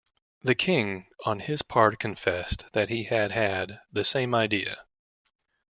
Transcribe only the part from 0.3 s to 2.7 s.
The king, on his part confessed